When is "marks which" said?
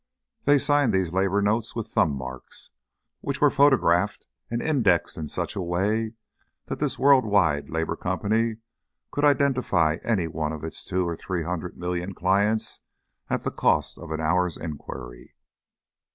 2.15-3.39